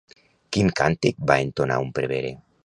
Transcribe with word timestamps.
Quin 0.55 0.71
càntic 0.79 1.19
va 1.33 1.37
entonar 1.45 1.79
un 1.85 1.93
prevere? 2.01 2.35